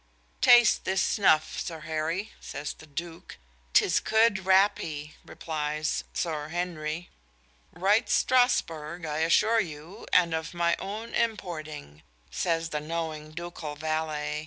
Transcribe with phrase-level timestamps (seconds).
[0.41, 3.37] "Taste this snuff, Sir Harry," says the "Duke."
[3.73, 7.11] "'Tis good rappee," replies "Sir Harry."
[7.71, 12.01] "Right Strasburgh, I assure you, and of my own importing,"
[12.31, 14.39] says the knowing ducal valet.